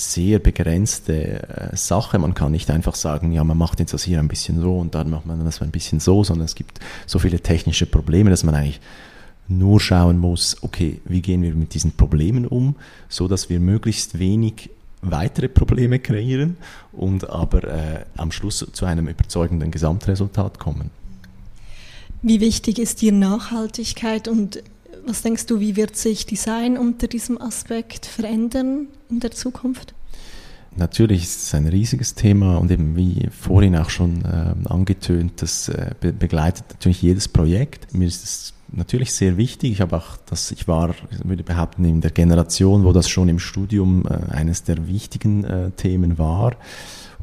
[0.00, 2.18] sehr begrenzte äh, Sache.
[2.18, 4.94] Man kann nicht einfach sagen, ja, man macht jetzt das hier ein bisschen so und
[4.94, 8.44] dann macht man das ein bisschen so, sondern es gibt so viele technische Probleme, dass
[8.44, 8.80] man eigentlich
[9.48, 12.76] nur schauen muss, okay, wie gehen wir mit diesen Problemen um,
[13.08, 14.70] so dass wir möglichst wenig
[15.02, 16.56] weitere Probleme kreieren
[16.92, 20.90] und aber äh, am Schluss zu einem überzeugenden Gesamtresultat kommen.
[22.22, 24.62] Wie wichtig ist dir Nachhaltigkeit und
[25.06, 29.94] was denkst du, wie wird sich Design unter diesem Aspekt verändern in der Zukunft?
[30.76, 35.68] Natürlich ist es ein riesiges Thema und eben wie vorhin auch schon äh, angetönt, das
[35.68, 37.92] äh, be begleitet natürlich jedes Projekt.
[37.92, 39.72] Mir ist es natürlich sehr wichtig.
[39.72, 43.40] Ich habe auch, dass ich war, würde behaupten, in der Generation, wo das schon im
[43.40, 46.56] Studium äh, eines der wichtigen äh, Themen war.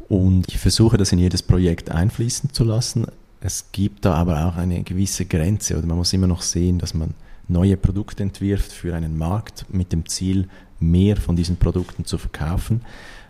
[0.08, 3.06] Und ich versuche das in jedes Projekt einfließen zu lassen.
[3.40, 6.92] Es gibt da aber auch eine gewisse Grenze oder man muss immer noch sehen, dass
[6.92, 7.14] man
[7.48, 10.48] neue Produkte entwirft für einen Markt mit dem Ziel,
[10.80, 12.82] mehr von diesen Produkten zu verkaufen.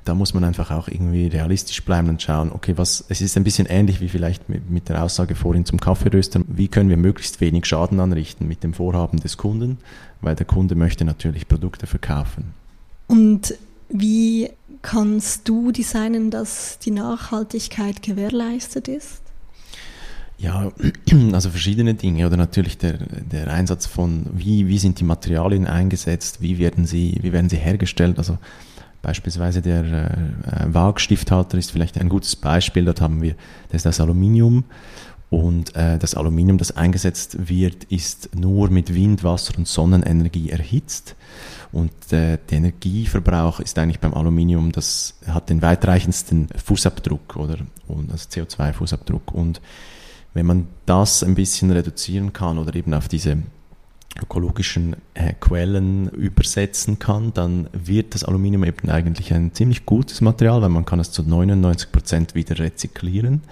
[0.05, 3.45] Da muss man einfach auch irgendwie realistisch bleiben und schauen, okay, was, es ist ein
[3.45, 6.41] bisschen ähnlich wie vielleicht mit, mit der Aussage vorhin zum Kaffeeröster.
[6.47, 9.79] Wie können wir möglichst wenig Schaden anrichten mit dem Vorhaben des Kunden?
[10.21, 12.55] Weil der Kunde möchte natürlich Produkte verkaufen.
[13.07, 13.55] Und
[13.89, 14.51] wie
[14.83, 19.28] kannst du designen, dass die Nachhaltigkeit gewährleistet ist?
[20.39, 20.71] Ja,
[21.33, 26.41] also verschiedene Dinge oder natürlich der, der Einsatz von, wie, wie sind die Materialien eingesetzt,
[26.41, 28.19] wie werden sie, wie werden sie hergestellt.
[28.19, 28.39] Also
[29.03, 32.85] beispielsweise der äh, Waagstifthalter ist vielleicht ein gutes Beispiel.
[32.85, 33.35] Dort haben wir,
[33.69, 34.65] das ist das Aluminium
[35.31, 41.17] und äh, das Aluminium, das eingesetzt wird, ist nur mit Wind, Wasser und Sonnenenergie erhitzt.
[41.71, 48.11] Und äh, der Energieverbrauch ist eigentlich beim Aluminium, das hat den weitreichendsten Fußabdruck oder und
[48.11, 49.33] also CO2-Fußabdruck.
[49.33, 49.61] Und
[50.39, 53.39] wenn man das ein bisschen reduzieren kann oder eben auf diese
[54.23, 60.63] ökologischen äh, Quellen übersetzen kann, dann wird das Aluminium eben eigentlich ein ziemlich gutes Material,
[60.63, 63.43] weil man kann es zu 99 Prozent wieder rezyklieren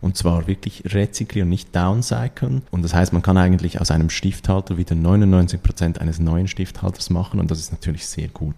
[0.00, 2.62] und zwar wirklich rezyklieren, nicht downcyclen.
[2.70, 7.10] Und das heißt, man kann eigentlich aus einem Stifthalter wieder 99 Prozent eines neuen Stifthalters
[7.10, 8.56] machen und das ist natürlich sehr gut.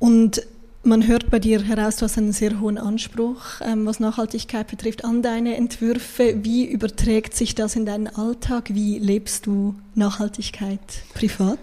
[0.00, 0.42] Und
[0.86, 5.04] man hört bei dir heraus, du hast einen sehr hohen Anspruch, ähm, was Nachhaltigkeit betrifft,
[5.04, 6.44] an deine Entwürfe.
[6.44, 8.72] Wie überträgt sich das in deinen Alltag?
[8.72, 10.80] Wie lebst du Nachhaltigkeit
[11.14, 11.58] privat?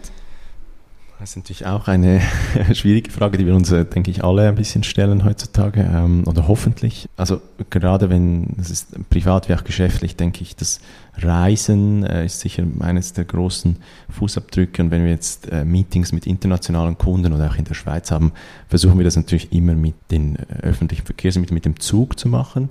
[1.23, 2.19] Das ist natürlich auch eine
[2.73, 6.49] schwierige Frage, die wir uns, äh, denke ich, alle ein bisschen stellen heutzutage ähm, oder
[6.49, 7.07] hoffentlich.
[7.15, 10.81] Also gerade wenn, es ist privat wie auch geschäftlich, denke ich, das
[11.15, 13.77] Reisen äh, ist sicher eines der großen
[14.09, 18.11] Fußabdrücke und wenn wir jetzt äh, Meetings mit internationalen Kunden oder auch in der Schweiz
[18.11, 18.33] haben,
[18.67, 22.69] versuchen wir das natürlich immer mit den äh, öffentlichen Verkehrsmitteln, mit dem Zug zu machen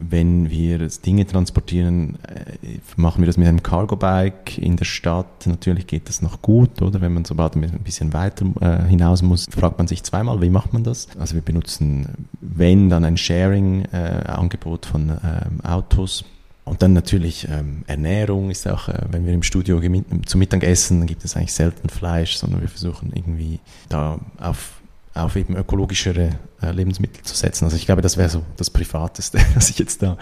[0.00, 5.46] wenn wir Dinge transportieren, äh, machen wir das mit einem Cargo-Bike in der Stadt.
[5.46, 7.00] Natürlich geht das noch gut, oder?
[7.00, 10.72] Wenn man sobald ein bisschen weiter äh, hinaus muss, fragt man sich zweimal, wie macht
[10.72, 11.08] man das?
[11.18, 16.24] Also wir benutzen, wenn, dann ein Sharing-Angebot von ähm, Autos.
[16.64, 19.80] Und dann natürlich ähm, Ernährung ist auch, äh, wenn wir im Studio
[20.24, 24.80] zum Mittag essen, gibt es eigentlich selten Fleisch, sondern wir versuchen irgendwie da auf
[25.16, 26.30] auf eben ökologischere
[26.72, 27.64] Lebensmittel zu setzen.
[27.64, 30.16] Also ich glaube, das wäre so das Privateste, was ich jetzt da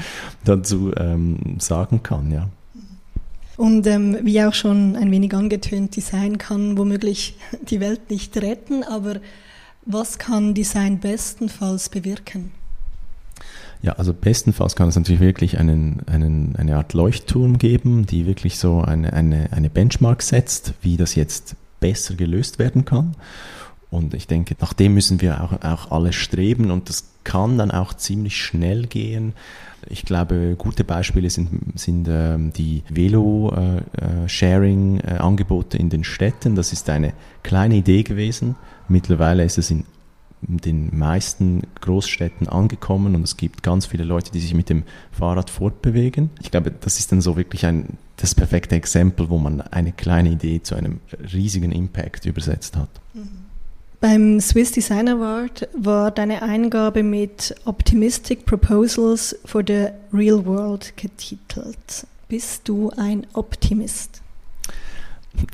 [0.44, 2.48] dazu ähm, sagen kann, ja.
[3.56, 7.36] Und ähm, wie auch schon ein wenig angetönt, Design kann womöglich
[7.70, 9.16] die Welt nicht retten, aber
[9.86, 12.52] was kann Design bestenfalls bewirken?
[13.82, 18.58] Ja, also bestenfalls kann es natürlich wirklich einen, einen, eine Art Leuchtturm geben, die wirklich
[18.58, 23.14] so eine, eine, eine Benchmark setzt, wie das jetzt besser gelöst werden kann.
[23.94, 27.70] Und ich denke, nach dem müssen wir auch, auch alle streben und das kann dann
[27.70, 29.34] auch ziemlich schnell gehen.
[29.88, 36.56] Ich glaube, gute Beispiele sind, sind ähm, die Velo-Sharing-Angebote äh, in den Städten.
[36.56, 37.12] Das ist eine
[37.44, 38.56] kleine Idee gewesen.
[38.88, 39.84] Mittlerweile ist es in
[40.42, 45.50] den meisten Großstädten angekommen und es gibt ganz viele Leute, die sich mit dem Fahrrad
[45.50, 46.30] fortbewegen.
[46.42, 50.30] Ich glaube, das ist dann so wirklich ein, das perfekte Exempel, wo man eine kleine
[50.30, 50.98] Idee zu einem
[51.32, 52.88] riesigen Impact übersetzt hat.
[53.14, 53.43] Mhm.
[54.00, 62.06] Beim Swiss Design Award war deine Eingabe mit Optimistic Proposals for the Real World getitelt.
[62.28, 64.20] Bist du ein Optimist?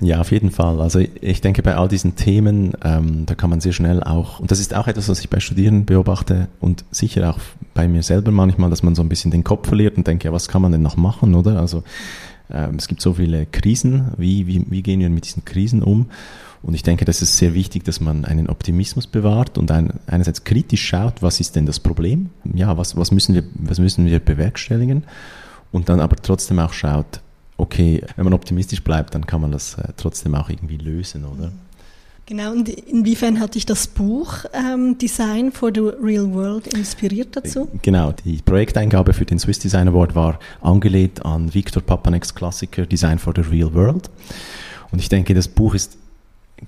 [0.00, 0.80] Ja, auf jeden Fall.
[0.80, 4.50] Also ich denke, bei all diesen Themen, ähm, da kann man sehr schnell auch, und
[4.50, 7.38] das ist auch etwas, was ich bei Studierenden beobachte und sicher auch
[7.72, 10.32] bei mir selber manchmal, dass man so ein bisschen den Kopf verliert und denkt, ja,
[10.32, 11.58] was kann man denn noch machen, oder?
[11.58, 11.82] Also
[12.50, 16.06] ähm, es gibt so viele Krisen, wie, wie, wie gehen wir mit diesen Krisen um?
[16.62, 20.44] Und ich denke, das ist sehr wichtig, dass man einen Optimismus bewahrt und ein, einerseits
[20.44, 22.30] kritisch schaut, was ist denn das Problem?
[22.54, 25.04] Ja, was, was, müssen wir, was müssen wir bewerkstelligen?
[25.72, 27.20] Und dann aber trotzdem auch schaut,
[27.56, 31.52] okay, wenn man optimistisch bleibt, dann kann man das äh, trotzdem auch irgendwie lösen, oder?
[32.26, 37.68] Genau, und inwiefern hat dich das Buch ähm, Design for the Real World inspiriert dazu?
[37.82, 43.18] Genau, die Projekteingabe für den Swiss Design Award war angelehnt an Viktor Papaneks Klassiker Design
[43.18, 44.10] for the Real World.
[44.92, 45.98] Und ich denke, das Buch ist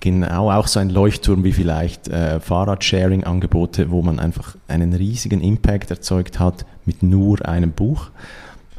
[0.00, 5.90] genau auch so ein Leuchtturm wie vielleicht äh, Fahrradsharing-Angebote, wo man einfach einen riesigen Impact
[5.90, 8.11] erzeugt hat mit nur einem Buch,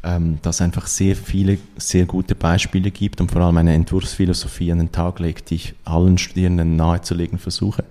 [0.03, 4.79] ähm, das einfach sehr viele, sehr gute Beispiele gibt und vor allem eine Entwurfsphilosophie an
[4.79, 7.83] den Tag legt, die ich allen Studierenden nahezulegen versuche,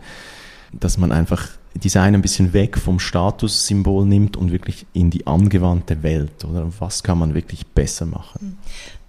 [0.72, 6.02] dass man einfach Design ein bisschen weg vom Statussymbol nimmt und wirklich in die angewandte
[6.02, 6.70] Welt, oder?
[6.78, 8.58] Was kann man wirklich besser machen?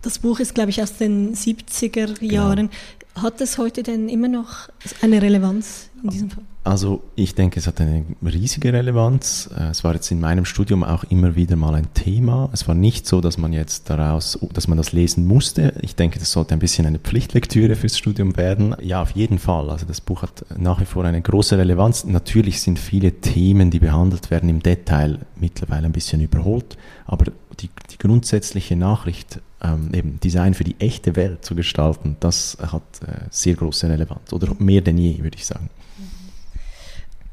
[0.01, 2.33] Das Buch ist, glaube ich, aus den 70er genau.
[2.33, 2.69] Jahren.
[2.69, 2.71] Genau.
[3.15, 4.69] Hat es heute denn immer noch
[5.01, 6.43] eine Relevanz in diesem Fall?
[6.65, 9.49] Also ich denke, es hat eine riesige Relevanz.
[9.55, 12.49] Äh, es war jetzt in meinem Studium auch immer wieder mal ein Thema.
[12.53, 15.73] Es war nicht so, dass man jetzt daraus, dass man das lesen musste.
[15.81, 18.75] Ich denke, das sollte ein bisschen eine Pflichtlektüre fürs Studium werden.
[18.81, 19.69] Ja, auf jeden Fall.
[19.69, 22.05] Also das Buch hat nach wie vor eine große Relevanz.
[22.05, 26.77] Natürlich sind viele Themen, die behandelt werden im Detail mittlerweile ein bisschen überholt.
[27.05, 27.25] Aber
[27.59, 32.83] die, die grundsätzliche Nachricht ähm, eben Design für die echte Welt zu gestalten, das hat
[33.01, 35.69] äh, sehr große Relevanz oder mehr denn je, würde ich sagen.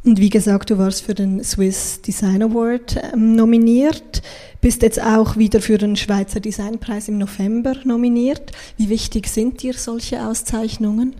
[0.02, 4.22] Und wie gesagt, du warst für den Swiss Design Award ähm, nominiert,
[4.62, 8.52] bist jetzt auch wieder für den Schweizer Designpreis im November nominiert.
[8.78, 11.16] Wie wichtig sind dir solche Auszeichnungen?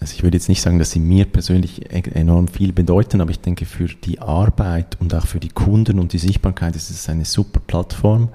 [0.00, 3.30] Also ich würde jetzt nicht sagen, dass sie mir persönlich e-, enorm viel bedeuten, aber
[3.30, 7.08] ich denke für die Arbeit und auch für die Kunden und die Sichtbarkeit ist es
[7.08, 8.30] eine super Plattform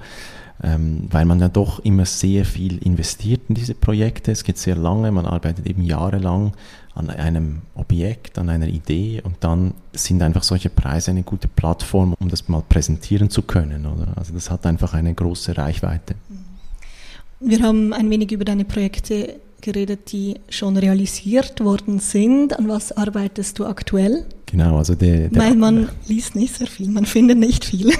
[0.63, 4.31] ähm, weil man ja doch immer sehr viel investiert in diese Projekte.
[4.31, 6.53] Es geht sehr lange, man arbeitet eben jahrelang
[6.95, 12.15] an einem Objekt, an einer Idee und dann sind einfach solche Preise eine gute Plattform,
[12.19, 13.85] um das mal präsentieren zu können.
[13.85, 14.07] Oder?
[14.15, 16.15] Also das hat einfach eine große Reichweite.
[17.39, 22.57] Wir haben ein wenig über deine Projekte geredet, die schon realisiert worden sind.
[22.57, 24.25] An was arbeitest du aktuell?
[24.47, 27.91] Genau, also der, der Weil man liest nicht sehr viel, man findet nicht viel.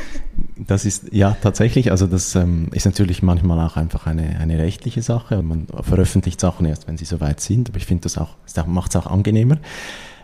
[0.67, 5.01] Das ist ja tatsächlich, also das ähm, ist natürlich manchmal auch einfach eine, eine rechtliche
[5.01, 5.41] Sache.
[5.41, 8.35] Man veröffentlicht Sachen erst, wenn sie soweit sind, aber ich finde das auch,
[8.67, 9.57] macht es auch angenehmer.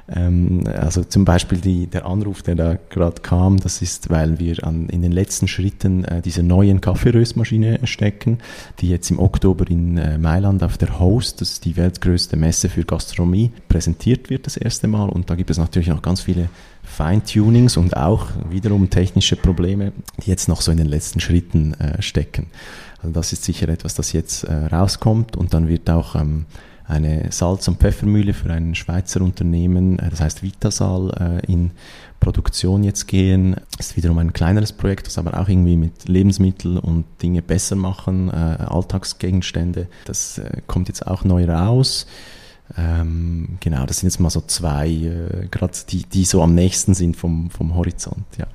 [0.10, 4.63] Ähm, also zum Beispiel die, der Anruf, der da gerade kam, das ist, weil wir
[4.66, 8.39] an, in den letzten Schritten äh, dieser neuen Kaffeeröstmaschine stecken,
[8.80, 12.70] die jetzt im Oktober in äh, Mailand auf der Host, das ist die weltgrößte Messe
[12.70, 15.10] für Gastronomie, präsentiert wird das erste Mal.
[15.10, 16.50] Und da gibt es natürlich noch ganz viele
[16.84, 22.02] Feintunings und auch wiederum technische Probleme, die jetzt noch so in den letzten Schritten äh,
[22.02, 22.48] stecken.
[23.00, 26.46] Also das ist sicher etwas, das jetzt äh, rauskommt und dann wird auch ähm,
[26.86, 31.72] eine Salz- und Pfeffermühle für ein Schweizer Unternehmen, äh, das heißt Vitasal, äh, in
[32.19, 33.56] Produktion jetzt gehen.
[33.80, 38.30] Ist wiederum ein kleineres Projekt, das aber auch irgendwie mit Lebensmitteln und Dinge besser machen,
[38.30, 39.88] äh, Alltagsgegenstände.
[40.06, 42.08] Das kommt jetzt auch neu raus.
[42.78, 47.17] Ähm, genau, das sind jetzt mal so zwei, gerade die, die so am nächsten sind
[47.17, 48.48] vom, vom Horizont, ja.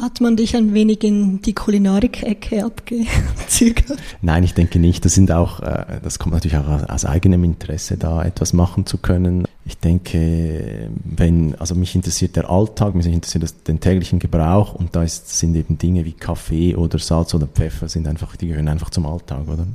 [0.00, 3.98] Hat man dich ein wenig in die Kulinarik-Ecke abgezügelt?
[4.22, 5.04] Nein, ich denke nicht.
[5.04, 8.96] Das sind auch, äh, das kommt natürlich auch aus eigenem Interesse, da etwas machen zu
[8.96, 9.46] können.
[9.66, 14.96] Ich denke, wenn, also mich interessiert der Alltag, mich interessiert das, den täglichen Gebrauch und
[14.96, 18.68] da ist, sind eben Dinge wie Kaffee oder Salz oder Pfeffer sind einfach, die gehören
[18.68, 19.66] einfach zum Alltag, oder?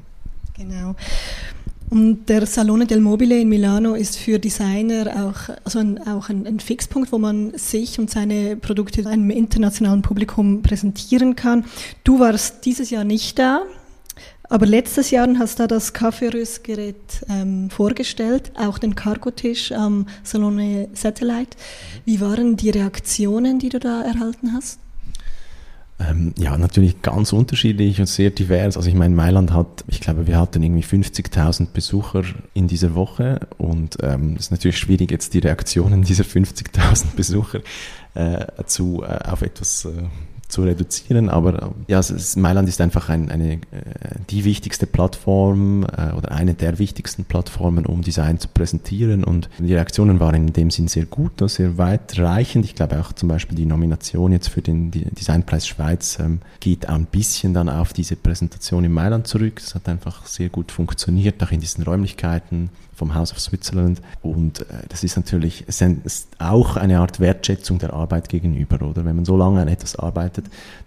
[0.57, 0.95] Genau.
[1.89, 6.47] Und der Salone del Mobile in Milano ist für Designer auch, also ein, auch ein,
[6.47, 11.65] ein, Fixpunkt, wo man sich und seine Produkte einem internationalen Publikum präsentieren kann.
[12.03, 13.61] Du warst dieses Jahr nicht da,
[14.49, 20.89] aber letztes Jahr hast du da das Kaffeeröstgerät ähm, vorgestellt, auch den Cargo-Tisch am Salone
[20.93, 21.57] Satellite.
[22.03, 24.79] Wie waren die Reaktionen, die du da erhalten hast?
[25.97, 28.75] Ähm, ja, natürlich ganz unterschiedlich und sehr divers.
[28.75, 33.47] Also ich meine, Mailand hat, ich glaube, wir hatten irgendwie 50.000 Besucher in dieser Woche
[33.57, 37.61] und ähm, es ähm, ist natürlich schwierig, jetzt die Reaktionen dieser 50.000 Besucher
[38.13, 40.03] äh, zu, äh, auf etwas äh,
[40.47, 41.29] zu reduzieren.
[41.29, 43.59] Aber äh, ja, ist, Mailand ist einfach ein, eine, äh,
[44.29, 49.23] die wichtigste Plattform äh, oder eine der wichtigsten Plattformen, um Design zu präsentieren.
[49.23, 52.65] Und die Reaktionen waren in dem Sinn sehr gut, sehr weitreichend.
[52.65, 57.05] Ich glaube auch zum Beispiel die Nomination jetzt für den Designpreis Schweiz ähm, geht ein
[57.05, 59.59] bisschen dann auf diese Präsentation in Mailand zurück.
[59.59, 64.01] Es hat einfach sehr gut funktioniert, auch in diesen Räumlichkeiten vom House of Switzerland.
[64.21, 69.05] Und äh, das ist natürlich es ist auch eine Art Wertschätzung der Arbeit gegenüber, oder?
[69.05, 70.34] Wenn man so lange an etwas arbeitet,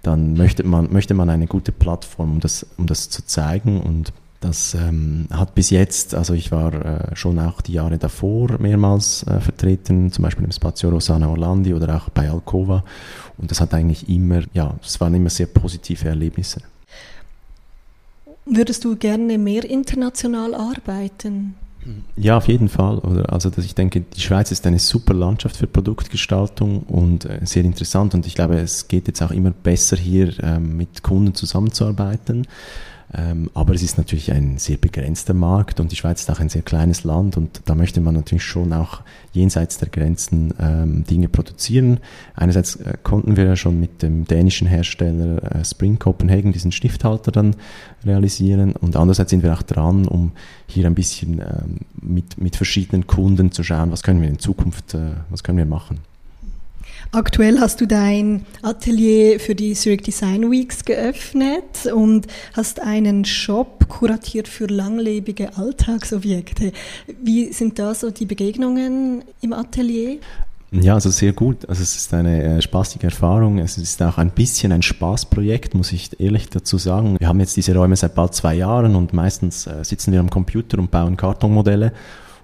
[0.02, 4.12] dann möchte man, möchte man eine gute Plattform, um das, um das zu zeigen und
[4.40, 9.24] das ähm, hat bis jetzt, also ich war äh, schon auch die Jahre davor mehrmals
[9.24, 12.84] äh, vertreten, zum Beispiel im Spazio Rosana Orlandi oder auch bei Alcova.
[13.36, 16.60] Und das hat eigentlich immer, ja, es waren immer sehr positive Erlebnisse.
[18.46, 21.56] Würdest du gerne mehr international arbeiten?
[22.16, 23.00] Ja, auf jeden Fall.
[23.28, 27.64] Also dass ich denke, die Schweiz ist eine super Landschaft für Produktgestaltung und äh, sehr
[27.64, 28.14] interessant.
[28.14, 32.46] Und ich glaube, es geht jetzt auch immer besser hier ähm, mit Kunden zusammenzuarbeiten.
[33.14, 36.50] Ähm, aber es ist natürlich ein sehr begrenzter Markt und die Schweiz ist auch ein
[36.50, 39.00] sehr kleines Land und da möchte man natürlich schon auch
[39.32, 42.00] jenseits der Grenzen ähm, Dinge produzieren.
[42.34, 47.32] Einerseits äh, konnten wir ja schon mit dem dänischen Hersteller äh, Spring Copenhagen diesen Stifthalter
[47.32, 47.56] dann
[48.04, 50.32] realisieren und andererseits sind wir auch dran, um
[50.66, 54.92] hier ein bisschen ähm, mit, mit verschiedenen Kunden zu schauen, was können wir in Zukunft,
[54.92, 56.00] äh, was können wir machen.
[57.12, 63.88] Aktuell hast du dein Atelier für die Zurich Design Weeks geöffnet und hast einen Shop
[63.88, 66.72] kuratiert für langlebige Alltagsobjekte.
[67.22, 70.18] Wie sind da so die Begegnungen im Atelier?
[70.70, 71.66] Ja, also sehr gut.
[71.66, 73.58] Also es ist eine äh, spaßige Erfahrung.
[73.58, 77.16] Es ist auch ein bisschen ein Spaßprojekt, muss ich ehrlich dazu sagen.
[77.18, 80.28] Wir haben jetzt diese Räume seit bald zwei Jahren und meistens äh, sitzen wir am
[80.28, 81.92] Computer und bauen Kartonmodelle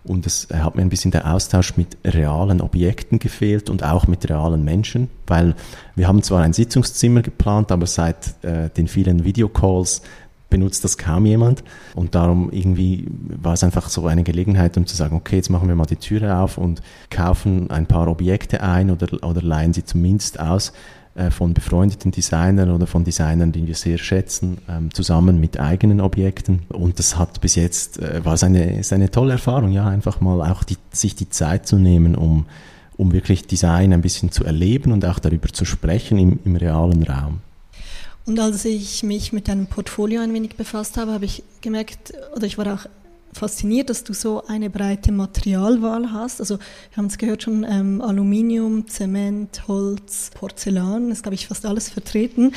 [0.04, 4.28] und es hat mir ein bisschen der Austausch mit realen Objekten gefehlt und auch mit
[4.28, 5.54] realen Menschen, weil
[5.96, 10.02] wir haben zwar ein Sitzungszimmer geplant, aber seit äh, den vielen Videocalls
[10.50, 11.64] benutzt das kaum jemand.
[11.96, 15.68] Und darum irgendwie war es einfach so eine Gelegenheit, um zu sagen, okay, jetzt machen
[15.68, 19.84] wir mal die Türe auf und kaufen ein paar Objekte ein oder, oder leihen sie
[19.84, 20.72] zumindest aus
[21.14, 26.00] äh, von befreundeten Designern oder von Designern, die wir sehr schätzen, ähm, zusammen mit eigenen
[26.00, 26.62] Objekten.
[26.68, 30.20] Und das hat bis jetzt, äh, war es eine, ist eine tolle Erfahrung, ja, einfach
[30.20, 32.46] mal auch die, sich die Zeit zu nehmen, um,
[32.96, 37.04] um wirklich Design ein bisschen zu erleben und auch darüber zu sprechen im, im realen
[37.04, 37.40] Raum.
[38.26, 42.46] Und als ich mich mit deinem Portfolio ein wenig befasst habe, habe ich gemerkt, oder
[42.46, 42.86] ich war auch
[43.34, 46.40] fasziniert, dass du so eine breite Materialwahl hast.
[46.40, 51.48] Also wir haben es gehört schon, ähm, Aluminium, Zement, Holz, Porzellan, das ist, glaube ich,
[51.48, 52.52] fast alles vertreten.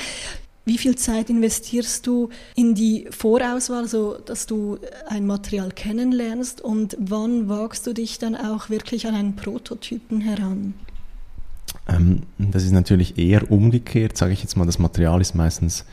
[0.66, 6.98] Wie viel Zeit investierst du in die Vorauswahl, also dass du ein Material kennenlernst und
[7.00, 10.74] wann wagst du dich dann auch wirklich an einen Prototypen heran?
[11.88, 14.66] Ähm, das ist natürlich eher umgekehrt, sage ich jetzt mal.
[14.66, 15.86] Das Material ist meistens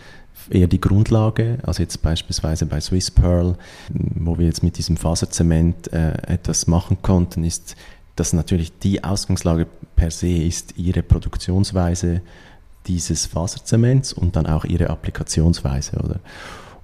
[0.51, 1.59] eher die Grundlage.
[1.63, 3.57] Also jetzt beispielsweise bei Swiss Pearl,
[3.91, 7.77] wo wir jetzt mit diesem Faserzement äh, etwas machen konnten, ist,
[8.17, 9.67] dass natürlich die Ausgangslage
[9.97, 12.21] per se ist ihre Produktionsweise
[12.87, 16.21] dieses Faserzements und dann auch ihre Applikationsweise, oder?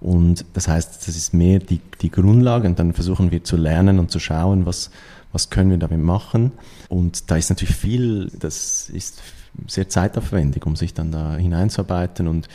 [0.01, 3.99] Und das heißt, das ist mehr die, die Grundlage und dann versuchen wir zu lernen
[3.99, 4.91] und zu schauen, was,
[5.31, 6.53] was können wir damit machen.
[6.89, 9.21] Und da ist natürlich viel, das ist
[9.67, 12.49] sehr zeitaufwendig, um sich dann da hineinzuarbeiten und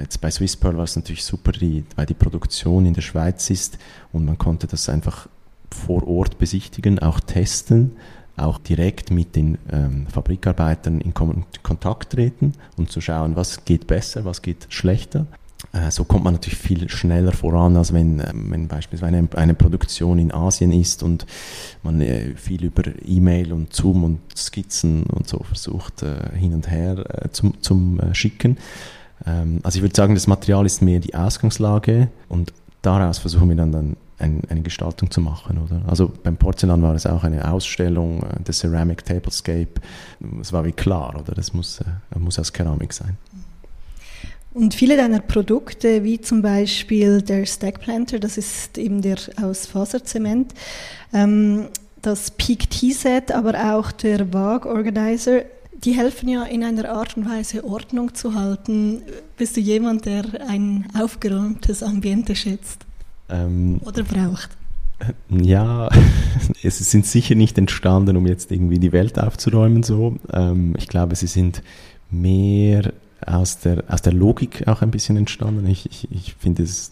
[0.00, 3.48] jetzt bei Swiss Pearl war es natürlich super, die, weil die Produktion in der Schweiz
[3.50, 3.78] ist
[4.12, 5.28] und man konnte das einfach
[5.70, 7.92] vor Ort besichtigen, auch testen,
[8.36, 14.24] auch direkt mit den ähm, Fabrikarbeitern in Kontakt treten und zu schauen, was geht besser,
[14.24, 15.26] was geht schlechter.
[15.72, 19.54] Äh, so kommt man natürlich viel schneller voran, als wenn, äh, wenn beispielsweise eine, eine,
[19.54, 21.26] Produktion in Asien ist und
[21.82, 26.70] man äh, viel über E-Mail und Zoom und Skizzen und so versucht äh, hin und
[26.70, 28.56] her äh, zum, zum Schicken.
[29.26, 32.52] Ähm, also ich würde sagen, das Material ist mehr die Ausgangslage und
[32.82, 35.58] daraus versuchen wir dann, dann ein, eine Gestaltung zu machen.
[35.58, 35.82] Oder?
[35.86, 39.68] Also beim Porzellan war es auch eine Ausstellung, äh, der Ceramic Tablescape.
[40.40, 41.34] Es war wie klar, oder?
[41.34, 43.16] Das muss, äh, muss aus Keramik sein.
[44.54, 49.66] Und viele deiner Produkte, wie zum Beispiel der Stack Planter, das ist eben der aus
[49.66, 50.52] Faserzement,
[51.12, 51.68] ähm,
[52.02, 55.42] das Peak T-Set, aber auch der Wag Organizer,
[55.84, 59.02] die helfen ja in einer Art und Weise Ordnung zu halten.
[59.36, 62.84] Bist du jemand, der ein aufgeräumtes Ambiente schätzt
[63.28, 64.50] ähm, oder braucht?
[65.30, 65.88] Ja,
[66.64, 69.84] es sind sicher nicht entstanden, um jetzt irgendwie die Welt aufzuräumen.
[69.84, 71.62] So, ähm, ich glaube, sie sind
[72.10, 72.92] mehr
[73.24, 75.68] aus der aus der Logik auch ein bisschen entstanden.
[75.68, 76.90] Ich, ich, ich finde es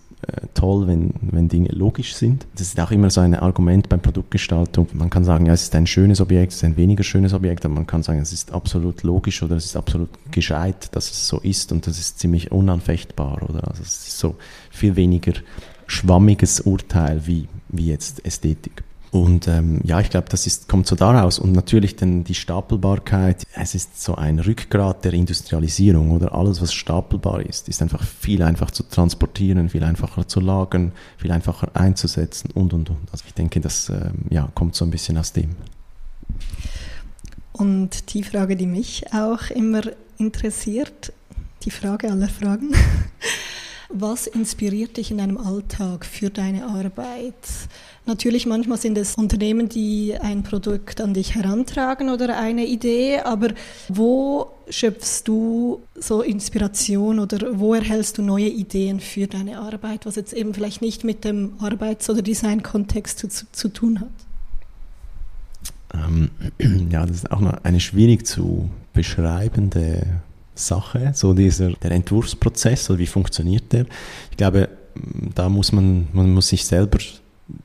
[0.54, 2.46] toll, wenn, wenn Dinge logisch sind.
[2.54, 4.88] Das ist auch immer so ein Argument beim Produktgestaltung.
[4.92, 7.64] Man kann sagen, ja, es ist ein schönes Objekt, es ist ein weniger schönes Objekt,
[7.64, 11.28] aber man kann sagen, es ist absolut logisch oder es ist absolut gescheit, dass es
[11.28, 13.68] so ist und das ist ziemlich unanfechtbar, oder?
[13.68, 14.36] Also es ist so
[14.70, 15.32] viel weniger
[15.86, 18.82] schwammiges Urteil wie, wie jetzt Ästhetik.
[19.22, 21.38] Und ähm, ja, ich glaube, das ist, kommt so daraus.
[21.38, 26.74] Und natürlich dann die Stapelbarkeit, es ist so ein Rückgrat der Industrialisierung oder alles, was
[26.74, 32.50] stapelbar ist, ist einfach viel einfacher zu transportieren, viel einfacher zu lagern, viel einfacher einzusetzen
[32.52, 33.10] und und und.
[33.10, 35.56] Also ich denke, das ähm, ja, kommt so ein bisschen aus dem.
[37.52, 39.80] Und die Frage, die mich auch immer
[40.18, 41.14] interessiert,
[41.62, 42.74] die Frage aller Fragen.
[43.88, 47.34] Was inspiriert dich in deinem Alltag für deine Arbeit?
[48.04, 53.48] Natürlich, manchmal sind es Unternehmen, die ein Produkt an dich herantragen oder eine Idee, aber
[53.88, 60.16] wo schöpfst du so Inspiration oder wo erhältst du neue Ideen für deine Arbeit, was
[60.16, 64.08] jetzt eben vielleicht nicht mit dem Arbeits- oder Designkontext zu, zu, tun hat?
[65.94, 66.30] Ähm,
[66.90, 70.20] ja, das ist auch eine schwierig zu beschreibende
[70.58, 73.86] Sache, so dieser der Entwurfsprozess oder wie funktioniert der.
[74.30, 74.68] Ich glaube,
[75.34, 76.98] da muss man, man muss sich selber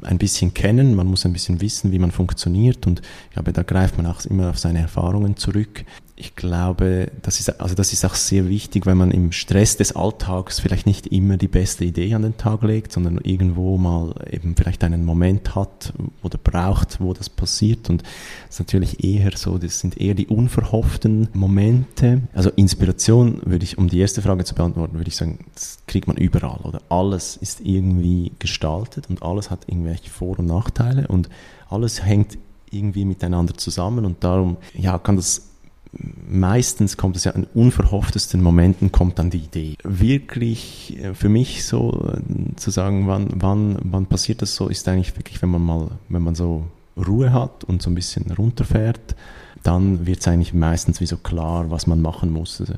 [0.01, 3.63] ein bisschen kennen, man muss ein bisschen wissen, wie man funktioniert und ich glaube, da
[3.63, 5.85] greift man auch immer auf seine Erfahrungen zurück
[6.21, 9.95] ich glaube, das ist, also das ist auch sehr wichtig, wenn man im Stress des
[9.95, 14.55] Alltags vielleicht nicht immer die beste Idee an den Tag legt, sondern irgendwo mal eben
[14.55, 17.89] vielleicht einen Moment hat oder braucht, wo das passiert.
[17.89, 22.21] Und das ist natürlich eher so, das sind eher die unverhofften Momente.
[22.33, 26.07] Also Inspiration würde ich, um die erste Frage zu beantworten, würde ich sagen, das kriegt
[26.07, 31.29] man überall oder alles ist irgendwie gestaltet und alles hat irgendwelche Vor- und Nachteile und
[31.67, 32.37] alles hängt
[32.69, 35.50] irgendwie miteinander zusammen und darum, ja, kann das
[35.93, 39.75] meistens kommt es ja in unverhofftesten Momenten kommt dann die Idee.
[39.83, 44.87] Wirklich äh, für mich so äh, zu sagen, wann, wann, wann passiert das so, ist
[44.87, 46.65] eigentlich wirklich, wenn man mal, wenn man so
[46.97, 49.15] Ruhe hat und so ein bisschen runterfährt,
[49.63, 52.61] dann wird es eigentlich meistens wie so klar, was man machen muss.
[52.61, 52.73] Also,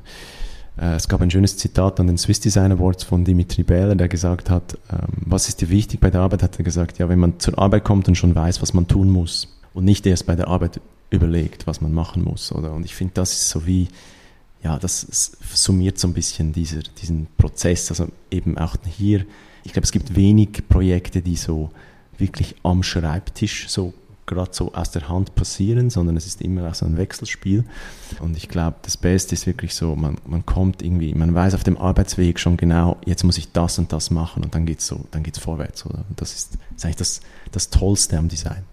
[0.78, 4.08] Äh, es gab ein schönes Zitat an den Swiss Design Awards von Dimitri Bähler, der
[4.08, 7.20] gesagt hat, ähm, was ist dir wichtig bei der Arbeit, hat er gesagt, ja, wenn
[7.20, 10.36] man zur Arbeit kommt und schon weiß, was man tun muss und nicht erst bei
[10.36, 10.82] der Arbeit
[11.14, 12.74] überlegt, was man machen muss, oder?
[12.74, 13.88] Und ich finde, das ist so wie,
[14.64, 19.26] ja, das summiert so ein bisschen dieser, diesen Prozess, also eben auch hier,
[19.64, 21.72] ich glaube, es gibt wenig Projekte, die so
[22.18, 23.94] wirklich am Schreibtisch so
[24.26, 27.66] gerade so aus der Hand passieren, sondern es ist immer auch so ein Wechselspiel.
[28.20, 31.64] Und ich glaube, das Beste ist wirklich so, man, man kommt irgendwie, man weiß auf
[31.64, 34.88] dem Arbeitsweg schon genau, jetzt muss ich das und das machen und dann geht es
[34.88, 35.86] so, dann geht's vorwärts.
[35.86, 36.06] Oder?
[36.10, 38.64] Und das ist, ist eigentlich das, das Tollste am Design.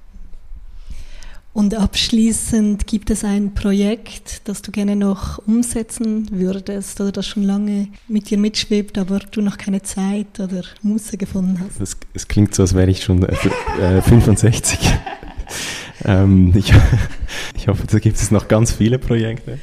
[1.52, 7.42] Und abschließend gibt es ein Projekt, das du gerne noch umsetzen würdest oder das schon
[7.42, 11.80] lange mit dir mitschwebt, aber du noch keine Zeit oder Muße gefunden hast?
[11.80, 14.78] Es, es klingt so, als wäre ich schon äh, 65.
[16.04, 16.72] ähm, ich,
[17.56, 19.58] ich hoffe, da gibt es noch ganz viele Projekte.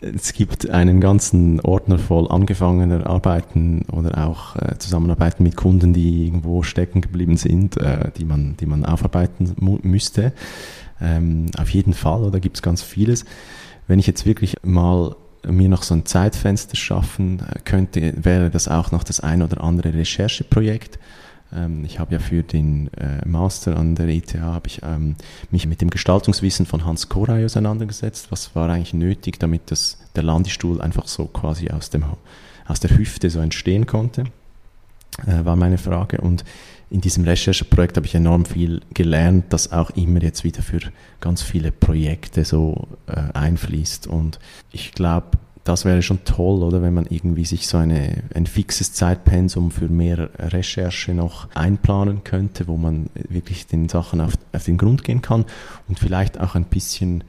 [0.00, 6.24] Es gibt einen ganzen Ordner voll angefangener Arbeiten oder auch äh, Zusammenarbeiten mit Kunden, die
[6.24, 10.32] irgendwo stecken geblieben sind, äh, die, man, die man aufarbeiten müsste.
[11.00, 13.24] Ähm, auf jeden Fall, oder gibt es ganz vieles.
[13.86, 18.68] Wenn ich jetzt wirklich mal mir noch so ein Zeitfenster schaffen äh, könnte, wäre das
[18.68, 20.98] auch noch das ein oder andere Rechercheprojekt
[21.52, 25.16] ähm, ich habe ja für den äh, Master an der ETH habe ich ähm,
[25.50, 28.30] mich mit dem Gestaltungswissen von Hans Koray auseinandergesetzt.
[28.30, 32.04] Was war eigentlich nötig, damit das, der Landestuhl einfach so quasi aus, dem,
[32.66, 34.24] aus der Hüfte so entstehen konnte,
[35.26, 36.20] äh, war meine Frage.
[36.20, 36.44] Und
[36.90, 40.80] in diesem Rechercheprojekt habe ich enorm viel gelernt, das auch immer jetzt wieder für
[41.20, 44.08] ganz viele Projekte so äh, einfließt.
[44.08, 44.40] Und
[44.72, 48.92] ich glaube, das wäre schon toll, oder wenn man irgendwie sich so eine, ein fixes
[48.92, 54.78] Zeitpensum für mehr Recherche noch einplanen könnte, wo man wirklich den Sachen auf, auf den
[54.78, 55.44] Grund gehen kann
[55.86, 57.24] und vielleicht auch ein bisschen